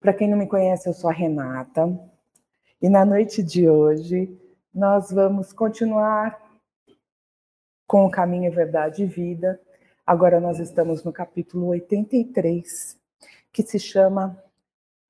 [0.00, 1.98] Para quem não me conhece, eu sou a Renata.
[2.80, 4.32] E na noite de hoje,
[4.72, 6.40] nós vamos continuar
[7.84, 9.60] com o caminho Verdade e Vida.
[10.06, 12.96] Agora nós estamos no capítulo 83,
[13.52, 14.40] que se chama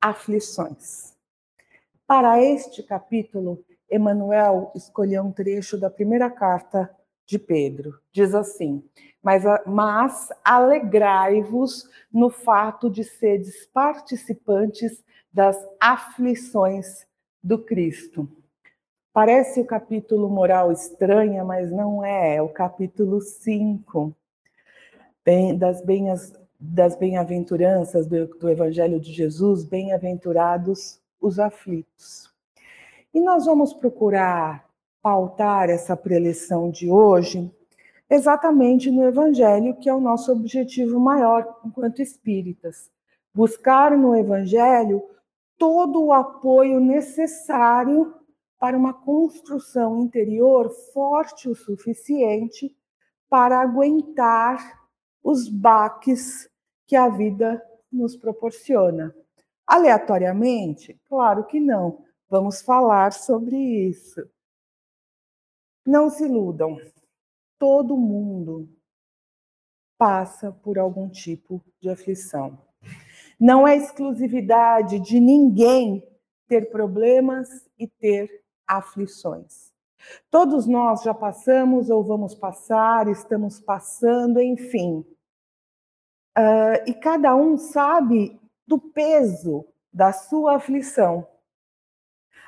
[0.00, 1.14] Aflições.
[2.06, 6.90] Para este capítulo, Emmanuel escolheu um trecho da primeira carta
[7.28, 8.00] de Pedro.
[8.10, 8.82] Diz assim:
[9.22, 17.06] Mas, mas alegrai-vos no fato de seres participantes das aflições
[17.44, 18.28] do Cristo.
[19.12, 24.16] Parece o capítulo moral estranha, mas não é, é o capítulo 5
[25.58, 25.82] das,
[26.58, 32.32] das bem-aventuranças do, do Evangelho de Jesus, bem-aventurados os aflitos.
[33.12, 34.67] E nós vamos procurar
[35.02, 37.50] pautar essa preleção de hoje
[38.10, 42.90] exatamente no Evangelho, que é o nosso objetivo maior enquanto espíritas.
[43.34, 45.02] Buscar no Evangelho
[45.58, 48.14] todo o apoio necessário
[48.58, 52.74] para uma construção interior forte o suficiente
[53.28, 54.80] para aguentar
[55.22, 56.48] os baques
[56.86, 59.14] que a vida nos proporciona.
[59.66, 60.98] Aleatoriamente?
[61.08, 62.02] Claro que não.
[62.28, 64.26] Vamos falar sobre isso.
[65.88, 66.78] Não se iludam.
[67.58, 68.68] Todo mundo
[69.96, 72.58] passa por algum tipo de aflição.
[73.40, 76.06] Não é exclusividade de ninguém
[76.46, 79.72] ter problemas e ter aflições.
[80.30, 85.02] Todos nós já passamos ou vamos passar, estamos passando, enfim.
[86.36, 91.26] Uh, e cada um sabe do peso da sua aflição.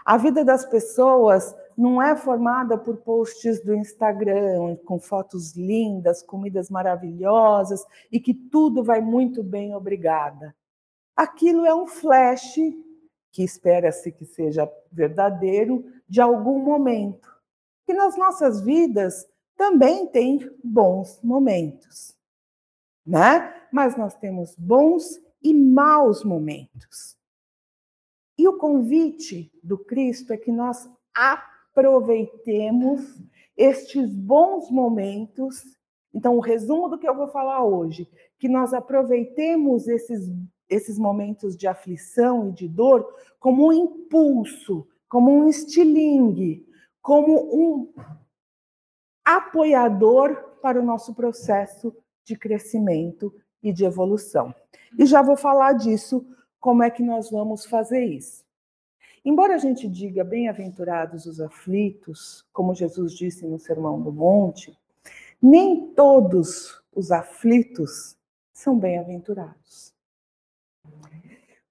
[0.05, 6.69] A vida das pessoas não é formada por posts do Instagram com fotos lindas, comidas
[6.69, 10.55] maravilhosas e que tudo vai muito bem, obrigada.
[11.17, 12.57] Aquilo é um flash
[13.33, 17.35] que espera-se que seja verdadeiro de algum momento.
[17.87, 22.15] Que nas nossas vidas também tem bons momentos,
[23.07, 23.55] né?
[23.73, 27.17] Mas nós temos bons e maus momentos.
[28.37, 30.89] E o convite do Cristo é que nós
[31.81, 33.01] aproveitemos
[33.57, 35.63] estes bons momentos.
[36.13, 38.09] Então, o resumo do que eu vou falar hoje,
[38.39, 40.31] que nós aproveitemos esses,
[40.69, 43.07] esses momentos de aflição e de dor
[43.39, 46.67] como um impulso, como um estilingue,
[47.01, 47.93] como um
[49.25, 54.55] apoiador para o nosso processo de crescimento e de evolução.
[54.99, 56.27] E já vou falar disso,
[56.59, 58.45] como é que nós vamos fazer isso.
[59.25, 64.79] Embora a gente diga bem-aventurados os aflitos, como Jesus disse no Sermão do Monte,
[65.41, 68.17] nem todos os aflitos
[68.53, 69.95] são bem-aventurados.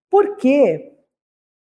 [0.09, 0.95] Porque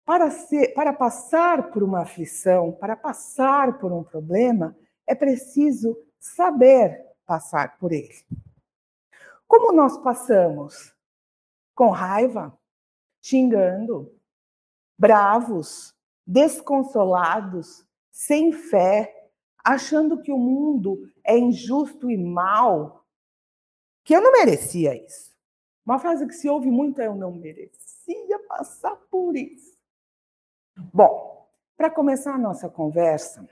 [0.06, 4.76] para, ser, para passar por uma aflição, para passar por um problema,
[5.06, 8.26] é preciso saber passar por ele.
[9.48, 10.96] Como nós passamos?
[11.76, 12.58] Com raiva,
[13.22, 14.19] xingando,
[15.00, 15.96] bravos,
[16.28, 19.32] desconsolados, sem fé,
[19.64, 23.06] achando que o mundo é injusto e mal,
[24.04, 25.30] que eu não merecia isso.
[25.86, 29.78] Uma frase que se ouve muito é: eu não merecia passar por isso.
[30.94, 33.48] Bom, para começar a nossa conversa,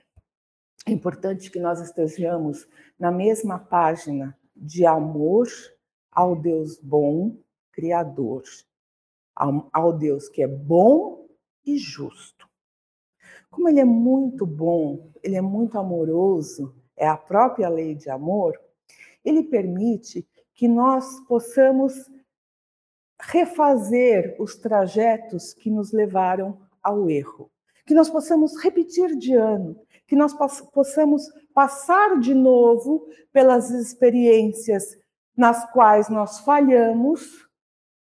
[0.85, 2.67] é importante que nós estejamos
[2.99, 5.47] na mesma página de amor
[6.11, 7.37] ao Deus bom,
[7.71, 8.43] Criador,
[9.35, 11.26] ao, ao Deus que é bom
[11.67, 12.47] e justo.
[13.51, 18.59] Como ele é muito bom, ele é muito amoroso, é a própria lei de amor,
[19.23, 21.93] ele permite que nós possamos
[23.19, 27.51] refazer os trajetos que nos levaram ao erro,
[27.85, 30.33] que nós possamos repetir de ano, que nós
[30.71, 31.23] possamos
[31.53, 34.97] passar de novo pelas experiências
[35.35, 37.47] nas quais nós falhamos,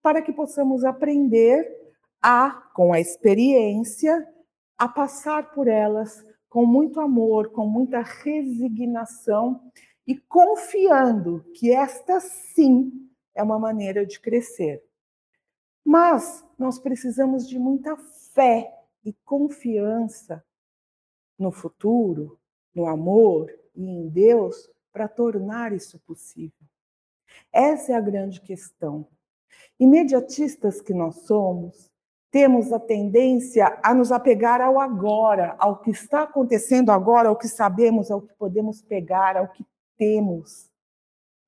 [0.01, 1.78] para que possamos aprender
[2.21, 4.27] a, com a experiência,
[4.77, 9.71] a passar por elas com muito amor, com muita resignação
[10.05, 14.83] e confiando que esta sim é uma maneira de crescer.
[15.85, 17.95] Mas nós precisamos de muita
[18.33, 18.73] fé
[19.05, 20.43] e confiança
[21.37, 22.39] no futuro,
[22.73, 26.67] no amor e em Deus para tornar isso possível.
[27.51, 29.07] Essa é a grande questão.
[29.79, 31.89] Imediatistas que nós somos,
[32.31, 37.47] temos a tendência a nos apegar ao agora, ao que está acontecendo agora, ao que
[37.47, 39.65] sabemos, ao que podemos pegar, ao que
[39.97, 40.69] temos.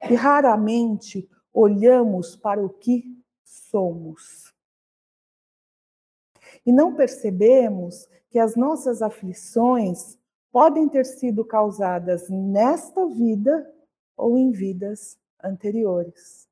[0.10, 3.04] E raramente olhamos para o que
[3.44, 4.51] somos.
[6.66, 10.18] e não percebemos que as nossas aflições
[10.51, 13.69] podem ter sido causadas nesta vida
[14.16, 16.48] ou em vidas anteriores.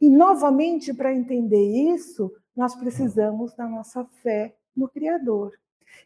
[0.00, 5.52] E, novamente, para entender isso, nós precisamos da nossa fé no Criador,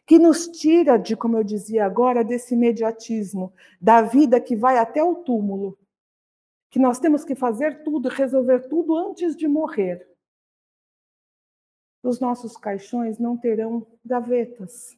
[0.05, 5.03] que nos tira de, como eu dizia agora, desse imediatismo, da vida que vai até
[5.03, 5.77] o túmulo,
[6.69, 10.07] que nós temos que fazer tudo, resolver tudo antes de morrer.
[12.03, 14.97] Os nossos caixões não terão gavetas,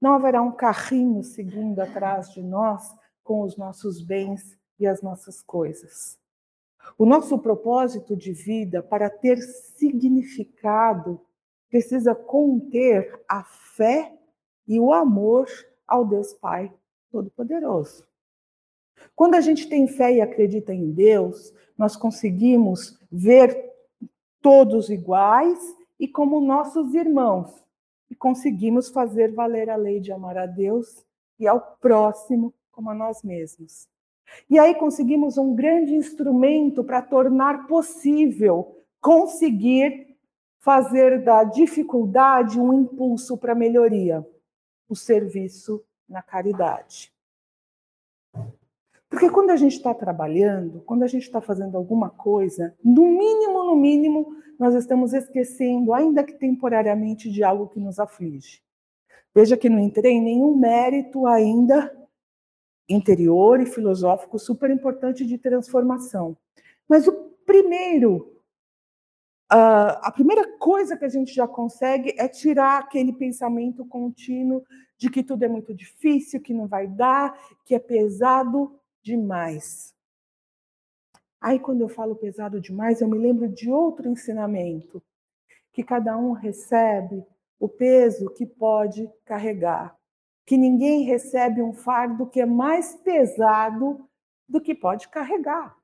[0.00, 5.40] não haverá um carrinho seguindo atrás de nós com os nossos bens e as nossas
[5.42, 6.18] coisas.
[6.98, 11.20] O nosso propósito de vida, para ter significado,
[11.70, 14.12] precisa conter a fé
[14.68, 15.48] e o amor
[15.86, 16.72] ao Deus Pai
[17.10, 18.06] Todo-Poderoso.
[19.14, 23.72] Quando a gente tem fé e acredita em Deus, nós conseguimos ver
[24.40, 25.58] todos iguais
[25.98, 27.62] e como nossos irmãos,
[28.10, 31.04] e conseguimos fazer valer a lei de amar a Deus
[31.38, 33.88] e ao próximo como a nós mesmos.
[34.48, 40.16] E aí conseguimos um grande instrumento para tornar possível conseguir
[40.60, 44.24] fazer da dificuldade um impulso para melhoria,
[44.88, 47.12] o serviço na caridade.
[49.10, 53.64] Porque quando a gente está trabalhando, quando a gente está fazendo alguma coisa, no mínimo,
[53.64, 58.62] no mínimo, nós estamos esquecendo, ainda que temporariamente, de algo que nos aflige.
[59.34, 61.92] Veja que não entrei em nenhum mérito ainda
[62.92, 66.36] interior e filosófico super importante de transformação.
[66.88, 67.12] Mas o
[67.46, 68.40] primeiro,
[69.52, 74.64] uh, a primeira coisa que a gente já consegue é tirar aquele pensamento contínuo
[74.96, 79.94] de que tudo é muito difícil, que não vai dar, que é pesado demais.
[81.40, 85.02] Aí, quando eu falo pesado demais, eu me lembro de outro ensinamento,
[85.72, 87.24] que cada um recebe
[87.58, 89.96] o peso que pode carregar
[90.44, 94.08] que ninguém recebe um fardo que é mais pesado
[94.48, 95.76] do que pode carregar.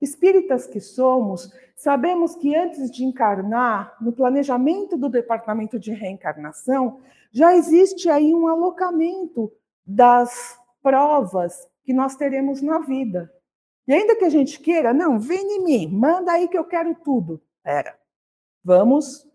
[0.00, 7.00] Espíritas que somos, sabemos que antes de encarnar, no planejamento do departamento de reencarnação,
[7.30, 9.52] já existe aí um alocamento
[9.86, 13.32] das provas que nós teremos na vida.
[13.86, 16.94] E ainda que a gente queira, não, vem em mim, manda aí que eu quero
[16.96, 17.40] tudo.
[17.62, 17.96] Pera,
[18.64, 19.26] vamos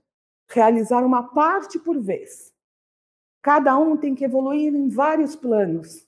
[0.50, 2.54] realizar uma parte por vez.
[3.42, 6.08] Cada um tem que evoluir em vários planos: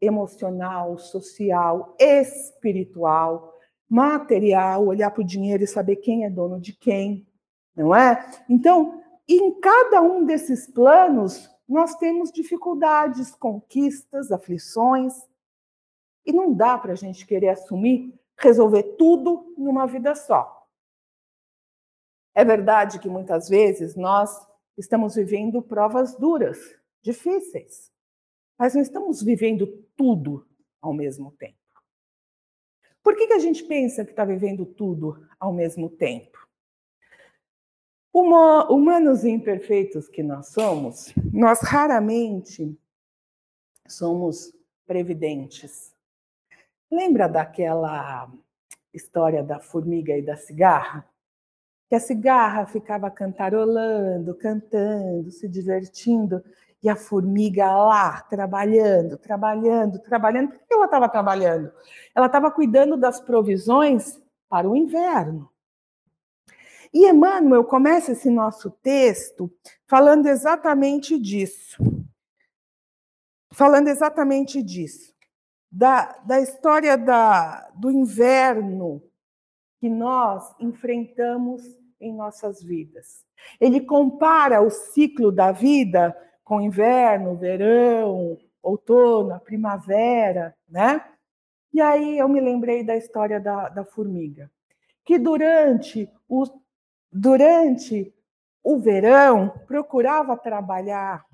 [0.00, 3.52] emocional, social, espiritual,
[3.88, 7.26] material, olhar para o dinheiro e saber quem é dono de quem,
[7.74, 8.24] não é?
[8.48, 15.14] Então, em cada um desses planos, nós temos dificuldades, conquistas, aflições,
[16.24, 20.66] e não dá para a gente querer assumir, resolver tudo numa vida só.
[22.34, 24.30] É verdade que muitas vezes nós
[24.76, 26.58] estamos vivendo provas duras,
[27.02, 27.90] difíceis,
[28.58, 30.46] mas não estamos vivendo tudo
[30.80, 31.56] ao mesmo tempo.
[33.02, 36.46] Por que, que a gente pensa que está vivendo tudo ao mesmo tempo?
[38.12, 42.76] Uma, humanos imperfeitos que nós somos, nós raramente
[43.86, 44.52] somos
[44.86, 45.94] previdentes.
[46.90, 48.32] Lembra daquela
[48.92, 51.08] história da formiga e da cigarra?
[51.88, 56.42] Que a cigarra ficava cantarolando, cantando, se divertindo,
[56.82, 60.50] e a formiga lá, trabalhando, trabalhando, trabalhando.
[60.50, 61.72] Por que ela estava trabalhando?
[62.14, 65.50] Ela estava cuidando das provisões para o inverno.
[66.92, 69.52] E Emmanuel começa esse nosso texto
[69.86, 71.76] falando exatamente disso.
[73.52, 75.14] Falando exatamente disso.
[75.70, 79.02] Da, da história da, do inverno
[79.86, 81.62] que nós enfrentamos
[82.00, 83.24] em nossas vidas.
[83.60, 86.12] Ele compara o ciclo da vida
[86.42, 91.04] com inverno, verão, outono, primavera, né?
[91.72, 94.50] E aí eu me lembrei da história da, da formiga,
[95.04, 96.44] que durante o,
[97.12, 98.12] durante
[98.64, 101.24] o verão procurava trabalhar,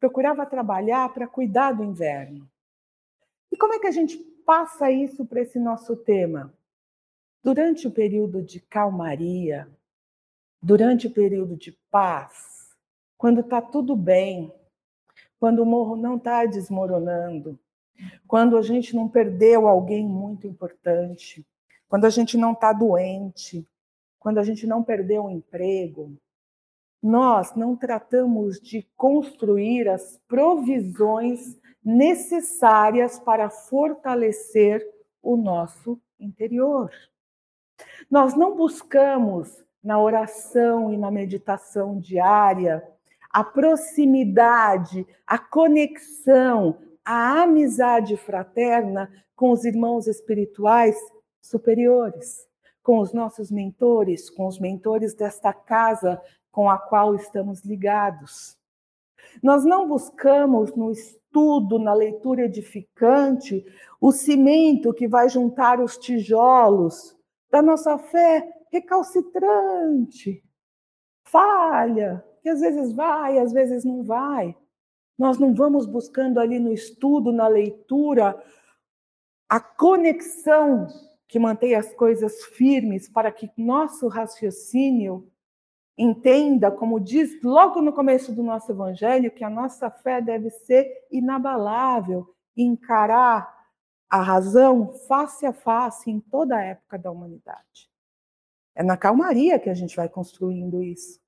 [0.00, 2.44] procurava trabalhar para cuidar do inverno.
[3.52, 6.52] E como é que a gente passa isso para esse nosso tema?
[7.42, 9.68] Durante o período de calmaria,
[10.60, 12.76] durante o período de paz,
[13.16, 14.52] quando está tudo bem,
[15.38, 17.58] quando o morro não está desmoronando,
[18.26, 21.46] quando a gente não perdeu alguém muito importante,
[21.88, 23.66] quando a gente não está doente,
[24.18, 26.16] quando a gente não perdeu o emprego,
[27.02, 34.84] nós não tratamos de construir as provisões necessárias para fortalecer
[35.22, 36.90] o nosso interior.
[38.10, 42.86] Nós não buscamos na oração e na meditação diária
[43.30, 50.96] a proximidade, a conexão, a amizade fraterna com os irmãos espirituais
[51.40, 52.46] superiores,
[52.82, 56.20] com os nossos mentores, com os mentores desta casa
[56.50, 58.56] com a qual estamos ligados.
[59.42, 63.64] Nós não buscamos no estudo, na leitura edificante,
[64.00, 67.17] o cimento que vai juntar os tijolos
[67.50, 70.44] da nossa fé recalcitrante,
[71.24, 74.56] falha, que às vezes vai, às vezes não vai.
[75.18, 78.40] Nós não vamos buscando ali no estudo, na leitura,
[79.48, 80.86] a conexão
[81.26, 85.30] que mantém as coisas firmes para que nosso raciocínio
[85.96, 90.88] entenda, como diz logo no começo do nosso evangelho, que a nossa fé deve ser
[91.10, 93.57] inabalável, encarar
[94.10, 97.90] a razão face a face em toda a época da humanidade.
[98.74, 101.20] É na calmaria que a gente vai construindo isso.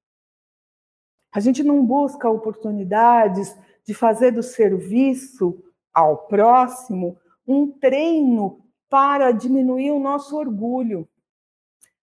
[1.32, 9.92] A gente não busca oportunidades de fazer do serviço ao próximo um treino para diminuir
[9.92, 11.08] o nosso orgulho,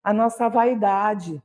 [0.02, 1.42] a nossa vaidade,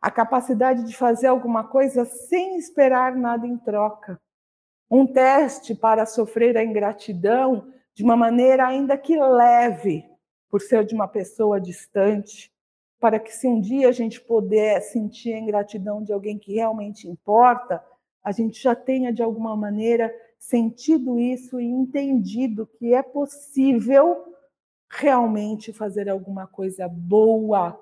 [0.00, 4.20] a capacidade de fazer alguma coisa sem esperar nada em troca.
[4.90, 10.04] Um teste para sofrer a ingratidão de uma maneira ainda que leve,
[10.48, 12.52] por ser de uma pessoa distante,
[13.00, 17.08] para que se um dia a gente puder sentir a ingratidão de alguém que realmente
[17.08, 17.84] importa,
[18.22, 24.24] a gente já tenha de alguma maneira sentido isso e entendido que é possível
[24.88, 27.78] realmente fazer alguma coisa boa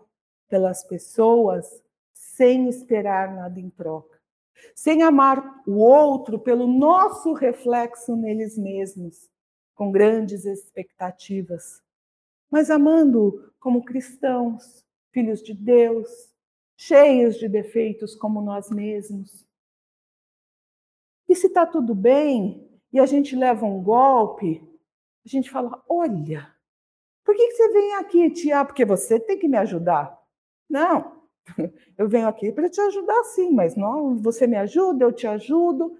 [0.48, 4.18] pelas pessoas sem esperar nada em troca,
[4.74, 9.28] sem amar o outro pelo nosso reflexo neles mesmos,
[9.80, 11.82] com grandes expectativas,
[12.50, 16.06] mas amando como cristãos, filhos de Deus,
[16.76, 19.48] cheios de defeitos como nós mesmos.
[21.26, 24.62] E se está tudo bem e a gente leva um golpe,
[25.24, 26.54] a gente fala: olha,
[27.24, 28.62] por que, você vem aqui, tia?
[28.66, 30.14] Porque você tem que me ajudar.
[30.68, 31.22] Não,
[31.96, 35.96] eu venho aqui para te ajudar sim, mas não, você me ajuda, eu te ajudo.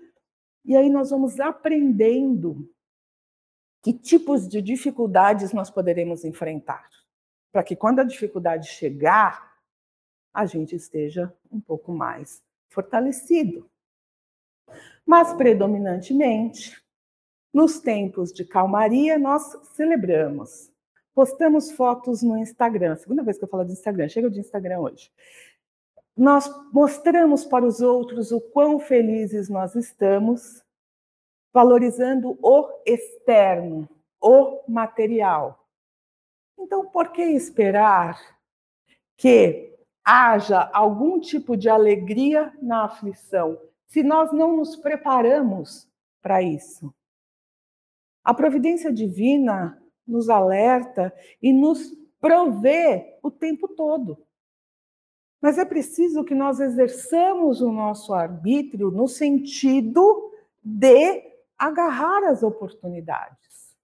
[0.66, 2.68] E aí nós vamos aprendendo
[3.82, 6.88] que tipos de dificuldades nós poderemos enfrentar,
[7.50, 9.50] para que quando a dificuldade chegar,
[10.32, 13.68] a gente esteja um pouco mais fortalecido.
[15.04, 16.80] Mas, predominantemente,
[17.52, 19.42] nos tempos de calmaria, nós
[19.74, 20.70] celebramos.
[21.12, 22.94] Postamos fotos no Instagram.
[22.96, 25.10] Segunda vez que eu falo de Instagram, chega de Instagram hoje.
[26.16, 30.62] Nós mostramos para os outros o quão felizes nós estamos
[31.52, 33.88] valorizando o externo,
[34.20, 35.66] o material.
[36.58, 38.20] Então, por que esperar
[39.16, 45.88] que haja algum tipo de alegria na aflição, se nós não nos preparamos
[46.22, 46.92] para isso?
[48.22, 54.18] A providência divina nos alerta e nos provê o tempo todo.
[55.40, 60.30] Mas é preciso que nós exerçamos o nosso arbítrio no sentido
[60.62, 61.29] de
[61.60, 63.76] agarrar as oportunidades.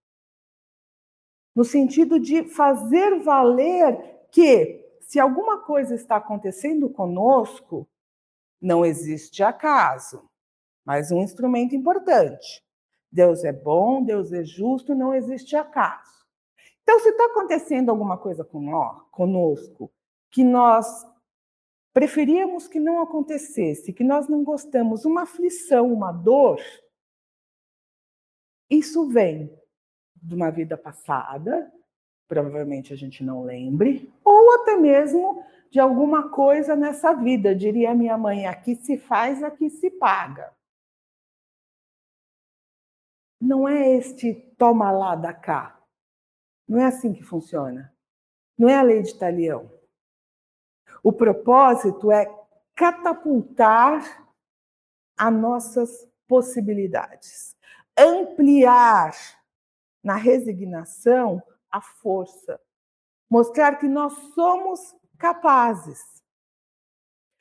[1.55, 7.87] No sentido de fazer valer que, se alguma coisa está acontecendo conosco,
[8.61, 10.29] não existe acaso,
[10.85, 12.65] mas um instrumento importante.
[13.13, 16.27] Deus é bom, Deus é justo, não existe acaso.
[16.83, 19.93] Então, se está acontecendo alguma coisa conosco
[20.31, 21.07] que nós
[21.93, 26.61] preferíamos que não acontecesse, que nós não gostamos, uma aflição, uma dor,
[28.71, 29.51] isso vem
[30.15, 31.73] de uma vida passada,
[32.29, 38.17] provavelmente a gente não lembre, ou até mesmo de alguma coisa nessa vida, diria minha
[38.17, 40.53] mãe, aqui se faz, aqui se paga.
[43.41, 45.79] Não é este toma lá da cá.
[46.67, 47.95] Não é assim que funciona.
[48.59, 49.71] Não é a lei de talião.
[51.03, 52.27] O propósito é
[52.75, 54.27] catapultar
[55.17, 57.56] as nossas possibilidades
[57.97, 59.15] ampliar
[60.03, 62.61] na resignação a força,
[63.29, 66.01] mostrar que nós somos capazes.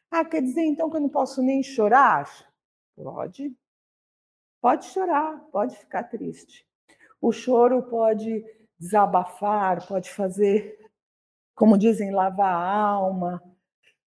[0.09, 2.29] Ah, quer dizer então que eu não posso nem chorar?
[2.95, 3.55] Pode.
[4.61, 6.65] Pode chorar, pode ficar triste.
[7.21, 8.43] O choro pode
[8.79, 10.79] desabafar, pode fazer,
[11.53, 13.43] como dizem, lavar a alma,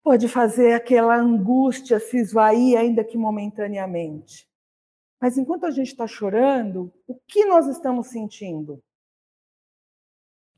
[0.03, 4.47] pode fazer aquela angústia se esvair, ainda que momentaneamente.
[5.19, 8.83] Mas enquanto a gente está chorando, o que nós estamos sentindo?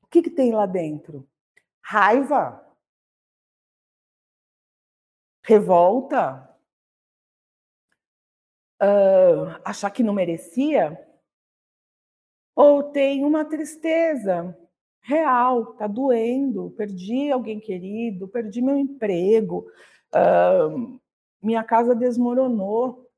[0.01, 1.27] O que, que tem lá dentro?
[1.81, 2.63] Raiva?
[5.43, 6.47] Revolta?
[8.81, 10.99] uh, achar que não merecia,
[12.55, 14.57] ou tem uma tristeza
[15.01, 19.67] real, tá doendo, perdi alguém querido, perdi meu emprego,
[20.13, 20.99] uh,
[21.41, 23.09] minha casa desmoronou,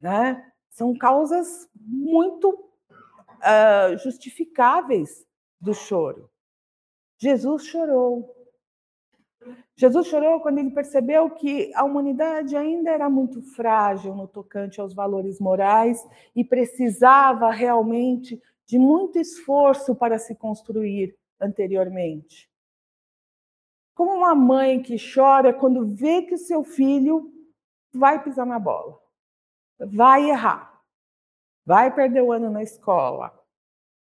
[0.00, 0.47] né?
[0.70, 5.26] São causas muito uh, justificáveis
[5.60, 6.30] do choro.
[7.18, 8.34] Jesus chorou.
[9.76, 14.92] Jesus chorou quando ele percebeu que a humanidade ainda era muito frágil no tocante aos
[14.92, 22.50] valores morais e precisava realmente de muito esforço para se construir anteriormente.
[23.94, 27.32] Como uma mãe que chora quando vê que o seu filho
[27.92, 29.00] vai pisar na bola,
[29.78, 30.82] vai errar,
[31.64, 33.32] vai perder o ano na escola,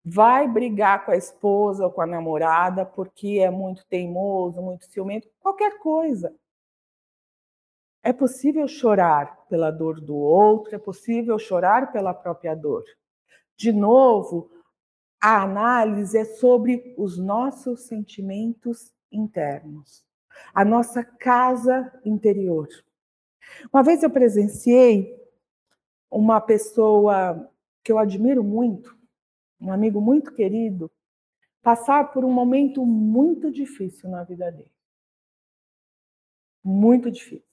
[0.03, 5.27] vai brigar com a esposa ou com a namorada porque é muito teimoso, muito ciumento,
[5.39, 6.36] qualquer coisa.
[8.03, 12.84] É possível chorar pela dor do outro, é possível chorar pela própria dor.
[13.57, 14.51] De novo,
[15.19, 20.05] a análise é sobre os nossos sentimentos internos,
[20.53, 22.67] a nossa casa interior.
[23.74, 25.25] Uma vez eu presenciei
[26.17, 27.51] uma pessoa
[27.84, 28.98] que eu admiro muito,
[29.60, 30.89] um amigo muito querido,
[31.62, 34.72] passar por um momento muito difícil na vida dele.
[36.63, 37.43] Muito difícil.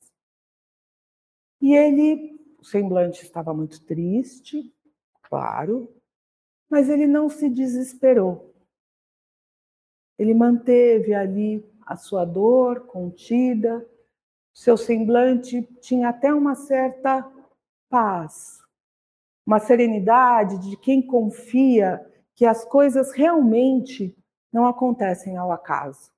[1.61, 4.73] E ele, o semblante estava muito triste,
[5.23, 5.93] claro,
[6.71, 8.55] mas ele não se desesperou.
[10.17, 13.85] Ele manteve ali a sua dor contida,
[14.55, 17.29] seu semblante tinha até uma certa
[17.93, 18.63] paz,
[19.47, 22.01] uma serenidade de quem confia
[22.35, 24.17] que as coisas realmente
[24.51, 26.11] não acontecem ao acaso.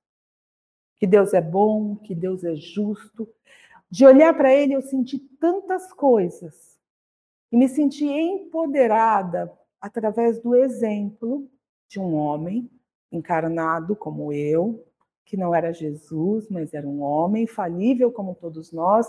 [0.95, 3.27] Que Deus é bom, que Deus é justo.
[3.91, 6.79] De olhar para ele, eu senti tantas coisas
[7.51, 11.45] e me senti empoderada através do exemplo
[11.89, 12.71] de um homem
[13.11, 14.81] encarnado como eu,
[15.25, 19.07] que não era Jesus, mas era um homem falível como todos nós,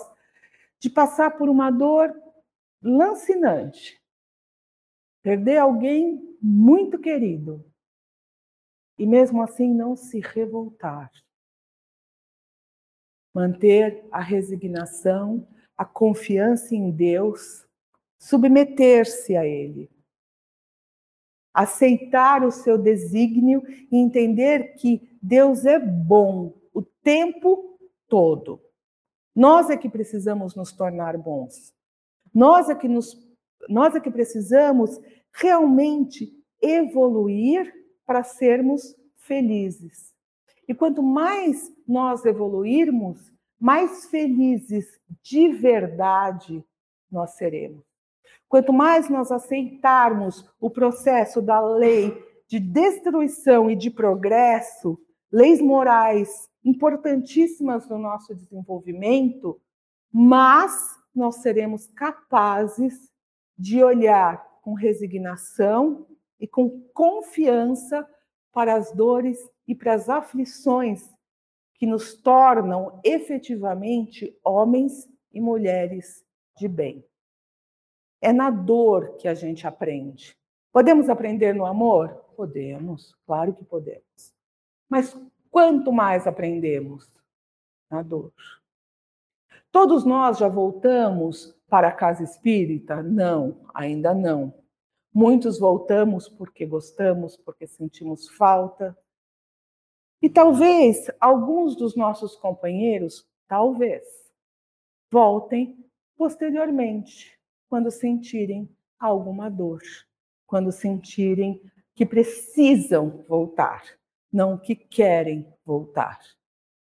[0.81, 2.13] de passar por uma dor
[2.83, 4.01] lancinante,
[5.27, 7.69] Perder alguém muito querido
[8.97, 11.11] e mesmo assim não se revoltar.
[13.35, 15.45] Manter a resignação,
[15.77, 17.67] a confiança em Deus,
[18.17, 19.91] submeter-se a Ele.
[21.53, 28.63] Aceitar o seu desígnio e entender que Deus é bom o tempo todo.
[29.35, 31.76] Nós é que precisamos nos tornar bons.
[32.35, 33.25] Nós é que nos
[33.69, 35.01] nós é que precisamos
[35.33, 37.73] realmente evoluir
[38.07, 40.15] para sermos felizes.
[40.69, 44.87] E quanto mais nós evoluirmos, mais felizes
[45.23, 46.65] de verdade
[47.11, 47.85] nós seremos.
[48.49, 52.17] Quanto mais nós aceitarmos o processo da lei
[52.49, 54.99] de destruição e de progresso,
[55.33, 59.61] leis morais importantíssimas no nosso desenvolvimento,
[60.13, 60.73] mas
[61.19, 63.11] nós seremos capazes
[63.59, 66.07] de olhar com resignação
[66.39, 68.07] e com confiança
[68.53, 71.09] para as dores e para as aflições
[71.75, 76.25] que nos tornam efetivamente homens e mulheres
[76.57, 77.05] de bem.
[78.21, 80.37] É na dor que a gente aprende.
[80.73, 82.09] Podemos aprender no amor?
[82.37, 84.35] Podemos, claro que podemos.
[84.89, 85.19] Mas
[85.51, 87.11] quanto mais aprendemos?
[87.91, 88.33] Na dor.
[89.79, 93.03] Todos nós já voltamos para a casa espírita?
[93.03, 94.55] Não, ainda não.
[95.13, 98.97] Muitos voltamos porque gostamos, porque sentimos falta.
[100.23, 104.03] E talvez alguns dos nossos companheiros, talvez,
[105.13, 105.77] voltem
[106.17, 109.83] posteriormente, quando sentirem alguma dor,
[110.47, 111.61] quando sentirem
[111.95, 113.83] que precisam voltar,
[114.33, 116.19] não que querem voltar.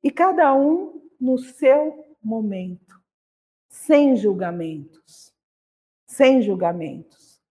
[0.04, 3.02] E cada um no seu momento
[3.70, 5.34] sem julgamentos.
[6.06, 7.42] Sem julgamentos.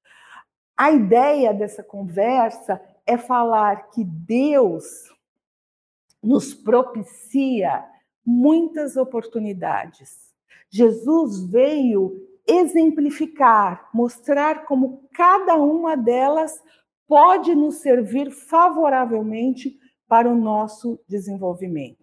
[0.76, 4.84] A ideia dessa conversa é falar que Deus
[6.22, 7.84] nos propicia
[8.24, 10.32] muitas oportunidades.
[10.70, 16.62] Jesus veio exemplificar, mostrar como cada uma delas
[17.06, 22.01] pode nos servir favoravelmente para o nosso desenvolvimento.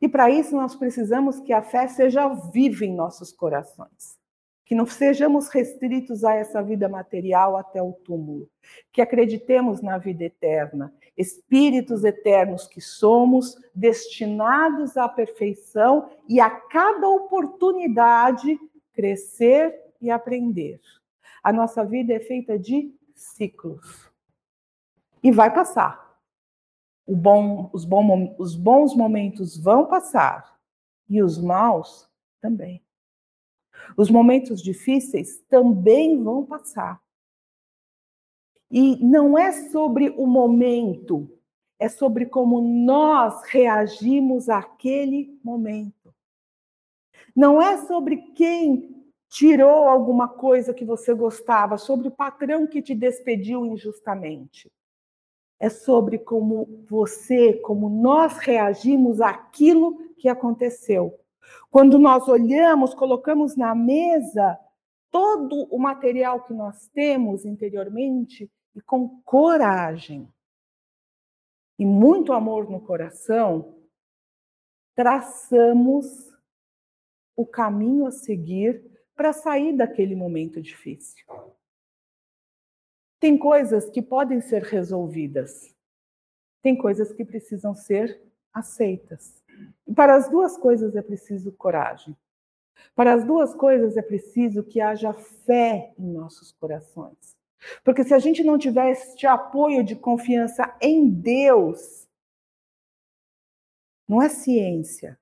[0.00, 4.18] E para isso nós precisamos que a fé seja viva em nossos corações.
[4.64, 8.48] Que não sejamos restritos a essa vida material até o túmulo.
[8.92, 17.08] Que acreditemos na vida eterna, espíritos eternos que somos, destinados à perfeição e a cada
[17.08, 18.58] oportunidade
[18.94, 20.80] crescer e aprender.
[21.42, 24.10] A nossa vida é feita de ciclos.
[25.22, 26.03] E vai passar.
[27.06, 30.58] Bom, os, bom, os bons momentos vão passar
[31.08, 32.08] e os maus
[32.40, 32.82] também.
[33.96, 37.02] Os momentos difíceis também vão passar.
[38.70, 41.30] E não é sobre o momento,
[41.78, 46.14] é sobre como nós reagimos àquele momento.
[47.36, 52.94] Não é sobre quem tirou alguma coisa que você gostava, sobre o patrão que te
[52.94, 54.70] despediu injustamente.
[55.58, 61.18] É sobre como você, como nós reagimos àquilo que aconteceu.
[61.70, 64.58] Quando nós olhamos, colocamos na mesa
[65.10, 70.28] todo o material que nós temos interiormente e com coragem
[71.78, 73.76] e muito amor no coração,
[74.94, 76.06] traçamos
[77.36, 81.24] o caminho a seguir para sair daquele momento difícil.
[83.20, 85.74] Tem coisas que podem ser resolvidas,
[86.62, 88.20] tem coisas que precisam ser
[88.52, 89.42] aceitas.
[89.86, 92.16] E para as duas coisas é preciso coragem.
[92.94, 97.36] Para as duas coisas é preciso que haja fé em nossos corações.
[97.82, 102.06] Porque se a gente não tiver este apoio de confiança em Deus,
[104.06, 105.18] não é ciência,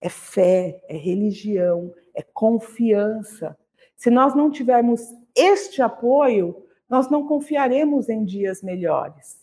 [0.00, 3.56] é fé, é religião, é confiança.
[3.96, 5.02] Se nós não tivermos
[5.36, 9.40] este apoio, nós não confiaremos em dias melhores.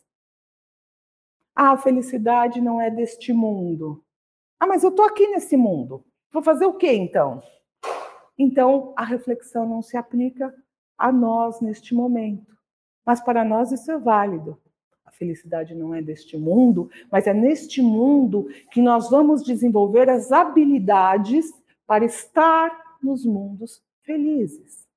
[1.55, 4.03] Ah, a felicidade não é deste mundo.
[4.59, 6.05] Ah, mas eu estou aqui nesse mundo.
[6.31, 7.41] Vou fazer o quê então?
[8.37, 10.53] Então, a reflexão não se aplica
[10.95, 12.55] a nós neste momento.
[13.03, 14.61] Mas para nós isso é válido.
[15.03, 20.31] A felicidade não é deste mundo, mas é neste mundo que nós vamos desenvolver as
[20.31, 21.51] habilidades
[21.87, 22.69] para estar
[23.01, 24.87] nos mundos felizes.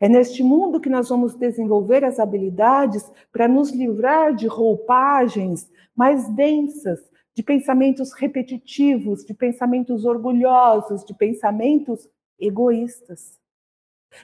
[0.00, 6.28] É neste mundo que nós vamos desenvolver as habilidades para nos livrar de roupagens mais
[6.34, 7.00] densas,
[7.34, 13.38] de pensamentos repetitivos, de pensamentos orgulhosos, de pensamentos egoístas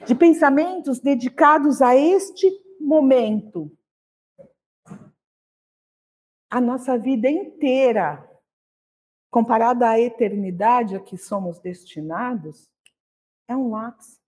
[0.06, 2.48] de pensamentos dedicados a este
[2.80, 3.70] momento.
[6.50, 8.30] A nossa vida inteira,
[9.30, 12.70] comparada à eternidade a que somos destinados,
[13.48, 14.23] é um lapso.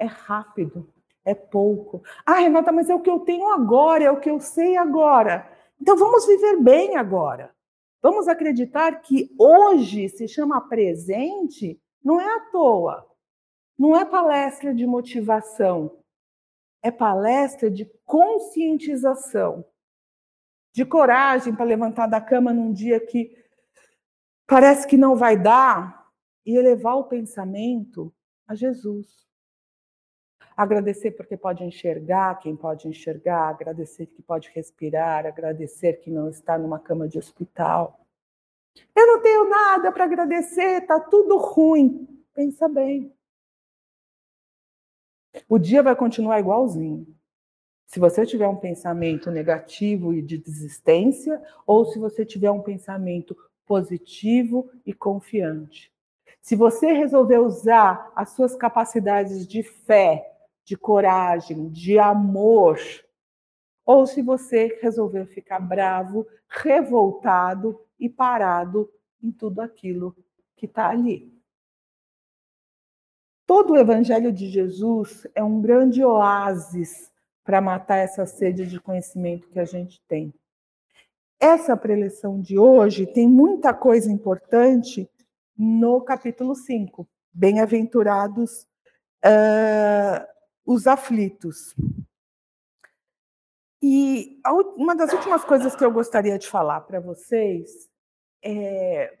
[0.00, 0.90] É rápido,
[1.26, 2.02] é pouco.
[2.24, 5.46] Ah, Renata, mas é o que eu tenho agora, é o que eu sei agora.
[5.78, 7.54] Então vamos viver bem agora.
[8.02, 13.06] Vamos acreditar que hoje se chama presente, não é à toa.
[13.78, 16.02] Não é palestra de motivação,
[16.82, 19.64] é palestra de conscientização,
[20.72, 23.36] de coragem para levantar da cama num dia que
[24.46, 26.10] parece que não vai dar
[26.44, 28.14] e elevar o pensamento
[28.46, 29.29] a Jesus.
[30.60, 36.58] Agradecer porque pode enxergar quem pode enxergar, agradecer que pode respirar, agradecer que não está
[36.58, 37.98] numa cama de hospital.
[38.94, 42.06] Eu não tenho nada para agradecer, está tudo ruim.
[42.34, 43.10] Pensa bem.
[45.48, 47.06] O dia vai continuar igualzinho.
[47.86, 53.34] Se você tiver um pensamento negativo e de desistência, ou se você tiver um pensamento
[53.64, 55.90] positivo e confiante.
[56.42, 60.26] Se você resolver usar as suas capacidades de fé,
[60.64, 62.78] de coragem, de amor,
[63.84, 68.90] ou se você resolver ficar bravo, revoltado e parado
[69.22, 70.16] em tudo aquilo
[70.56, 71.32] que está ali.
[73.46, 77.10] Todo o Evangelho de Jesus é um grande oásis
[77.42, 80.32] para matar essa sede de conhecimento que a gente tem.
[81.40, 85.10] Essa preleção de hoje tem muita coisa importante
[85.56, 87.08] no capítulo 5.
[87.32, 88.68] Bem-aventurados
[90.72, 91.74] os aflitos.
[93.82, 94.40] E
[94.76, 97.90] uma das últimas coisas que eu gostaria de falar para vocês
[98.40, 99.18] é.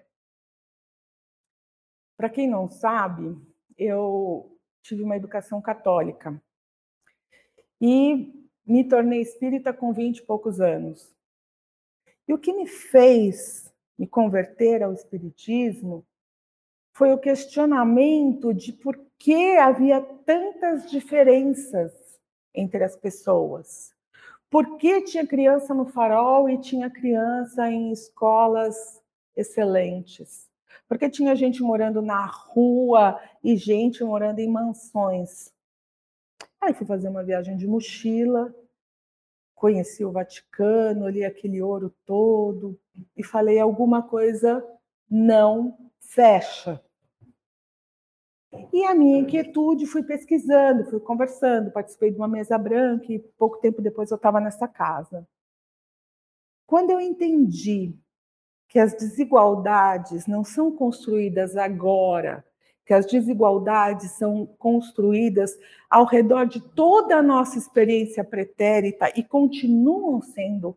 [2.16, 3.36] Para quem não sabe,
[3.76, 6.40] eu tive uma educação católica
[7.80, 8.32] e
[8.64, 11.12] me tornei espírita com 20 e poucos anos.
[12.28, 16.06] E o que me fez me converter ao espiritismo
[17.00, 21.90] foi o questionamento de por que havia tantas diferenças
[22.54, 23.94] entre as pessoas.
[24.50, 29.02] Por que tinha criança no farol e tinha criança em escolas
[29.34, 30.46] excelentes?
[30.86, 35.50] Porque tinha gente morando na rua e gente morando em mansões.
[36.60, 38.54] Aí fui fazer uma viagem de mochila,
[39.54, 42.78] conheci o Vaticano, ali aquele ouro todo
[43.16, 44.62] e falei alguma coisa
[45.08, 46.78] não fecha.
[48.72, 53.58] E a minha inquietude, fui pesquisando, fui conversando, participei de uma mesa branca e pouco
[53.58, 55.26] tempo depois eu estava nessa casa.
[56.66, 57.94] Quando eu entendi
[58.68, 62.44] que as desigualdades não são construídas agora,
[62.84, 65.56] que as desigualdades são construídas
[65.88, 70.76] ao redor de toda a nossa experiência pretérita e continuam sendo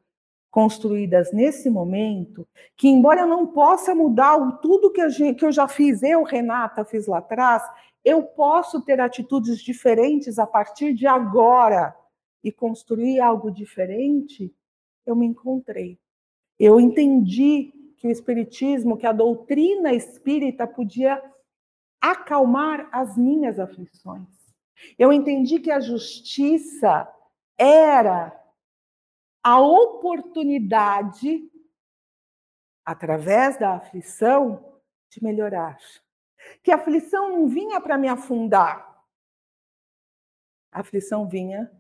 [0.54, 5.68] construídas nesse momento, que embora eu não possa mudar tudo que, gente, que eu já
[5.68, 7.64] fiz, eu, Renata, fiz lá atrás,
[8.06, 11.98] eu posso ter atitudes diferentes a partir de agora
[12.44, 14.54] e construir algo diferente,
[15.08, 15.98] eu me encontrei.
[16.60, 21.20] Eu entendi que o espiritismo, que a doutrina espírita podia
[22.00, 24.28] acalmar as minhas aflições.
[25.00, 27.12] Eu entendi que a justiça
[27.58, 28.40] era
[29.44, 31.44] a oportunidade,
[32.86, 34.80] através da aflição,
[35.10, 35.78] de melhorar.
[36.64, 38.90] Que a aflição não vinha para me afundar,
[40.72, 41.72] a aflição vinha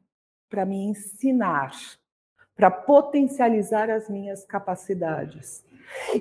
[0.49, 1.71] para me ensinar,
[2.55, 5.65] para potencializar as minhas capacidades.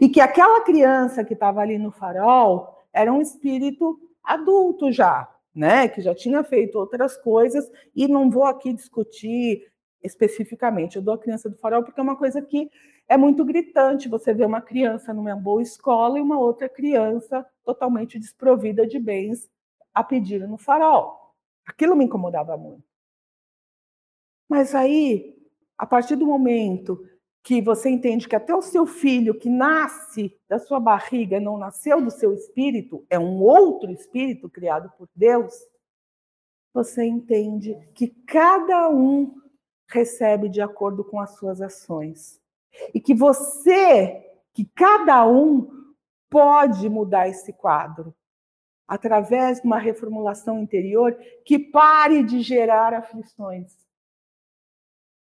[0.01, 5.89] E que aquela criança que estava ali no farol era um espírito adulto já, né,
[5.89, 9.72] que já tinha feito outras coisas, e não vou aqui discutir
[10.03, 10.97] especificamente.
[10.97, 12.71] Eu dou a criança do farol porque é uma coisa que
[13.09, 14.09] é muito gritante.
[14.09, 19.51] Você vê uma criança numa boa escola e uma outra criança totalmente desprovida de bens
[19.95, 21.35] a pedir no farol.
[21.67, 22.85] Aquilo me incomodava muito.
[24.49, 25.35] Mas aí,
[25.79, 27.03] a partir do momento
[27.43, 32.01] que você entende que até o seu filho que nasce da sua barriga não nasceu
[32.01, 35.53] do seu espírito, é um outro espírito criado por Deus,
[36.73, 39.35] você entende que cada um
[39.93, 42.41] recebe de acordo com as suas ações.
[42.95, 45.71] E que você, que cada um
[46.31, 48.15] pode mudar esse quadro
[48.89, 53.77] através de uma reformulação interior que pare de gerar aflições,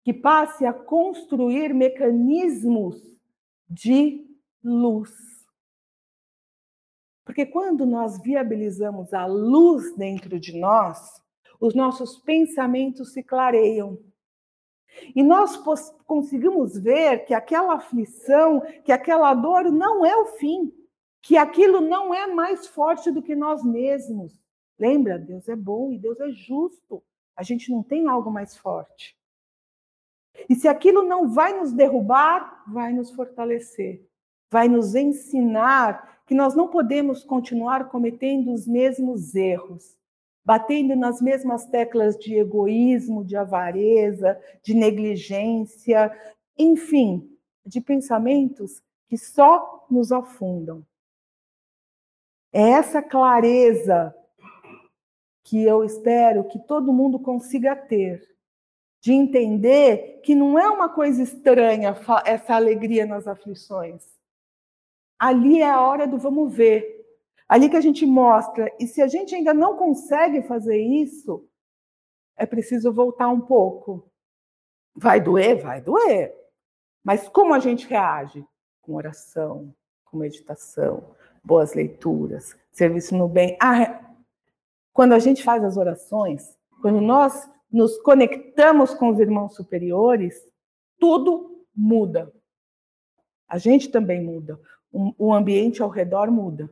[0.04, 3.02] que passe a construir mecanismos
[3.68, 4.26] de
[4.64, 5.12] luz.
[7.26, 11.22] Porque quando nós viabilizamos a luz dentro de nós,
[11.60, 14.00] os nossos pensamentos se clareiam.
[15.16, 15.58] E nós
[16.06, 20.74] conseguimos ver que aquela aflição, que aquela dor não é o fim,
[21.22, 24.40] que aquilo não é mais forte do que nós mesmos.
[24.78, 25.20] Lembra?
[25.20, 27.04] Deus é bom e Deus é justo.
[27.36, 29.18] A gente não tem algo mais forte.
[30.48, 34.08] E se aquilo não vai nos derrubar, vai nos fortalecer,
[34.50, 39.98] vai nos ensinar que nós não podemos continuar cometendo os mesmos erros,
[40.50, 46.12] batendo nas mesmas teclas de egoísmo, de avareza, de negligência,
[46.58, 50.84] enfim, de pensamentos que só nos afundam.
[52.52, 54.12] É essa clareza
[55.44, 58.28] que eu espero que todo mundo consiga ter,
[59.04, 64.04] de entender que não é uma coisa estranha essa alegria nas aflições.
[65.20, 66.99] Ali é a hora do vamos ver,
[67.50, 71.50] Ali que a gente mostra, e se a gente ainda não consegue fazer isso,
[72.38, 74.08] é preciso voltar um pouco.
[74.96, 75.60] Vai doer?
[75.60, 76.36] Vai doer.
[77.04, 78.46] Mas como a gente reage?
[78.84, 79.74] Com oração,
[80.06, 83.58] com meditação, boas leituras, serviço no bem.
[83.60, 84.00] Ah,
[84.94, 90.36] quando a gente faz as orações, quando nós nos conectamos com os irmãos superiores,
[91.00, 92.32] tudo muda.
[93.48, 94.60] A gente também muda.
[94.92, 96.70] O ambiente ao redor muda.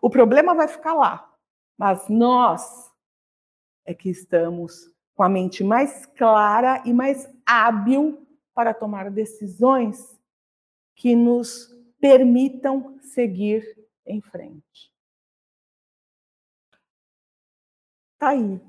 [0.00, 1.34] O problema vai ficar lá,
[1.76, 2.90] mas nós
[3.84, 10.18] é que estamos com a mente mais clara e mais hábil para tomar decisões
[10.94, 13.64] que nos permitam seguir
[14.06, 14.92] em frente.
[18.18, 18.60] Tá aí.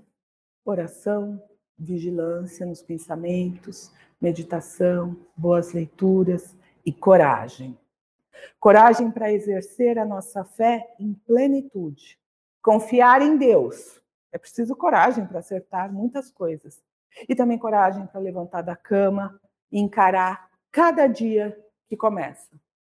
[0.63, 1.41] Oração,
[1.77, 7.77] vigilância nos pensamentos, meditação, boas leituras e coragem.
[8.60, 12.19] Coragem para exercer a nossa fé em plenitude.
[12.62, 14.02] Confiar em Deus.
[14.32, 16.82] É preciso coragem para acertar muitas coisas.
[17.28, 19.39] E também coragem para levantar da cama
[19.71, 22.49] e encarar cada dia que começa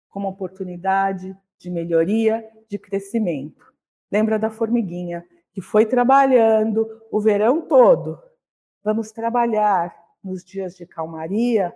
[0.10, 3.72] como oportunidade de melhoria, de crescimento.
[4.12, 8.22] Lembra da formiguinha que foi trabalhando o verão todo.
[8.84, 11.76] Vamos trabalhar nos dias de calmaria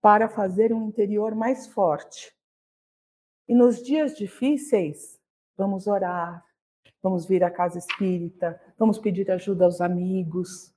[0.00, 2.32] para fazer um interior mais forte,
[3.48, 5.20] e nos dias difíceis,
[5.56, 6.44] vamos orar,
[7.02, 10.72] vamos vir à casa espírita, vamos pedir ajuda aos amigos.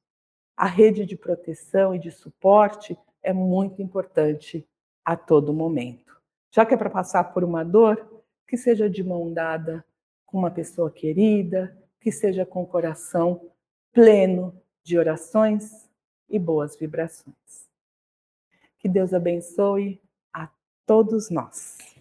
[0.56, 4.68] A rede de proteção e de suporte é muito importante
[5.06, 6.20] a todo momento.
[6.52, 9.86] Já que é para passar por uma dor, que seja de mão dada
[10.26, 13.50] com uma pessoa querida, que seja com o coração
[13.94, 14.54] pleno
[14.84, 15.90] de orações
[16.30, 17.68] e boas vibrações.
[18.80, 20.02] Que Deus abençoe
[20.34, 20.50] a
[20.86, 21.97] todos nós.